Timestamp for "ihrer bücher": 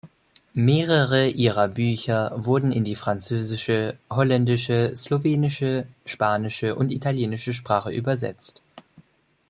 1.27-2.31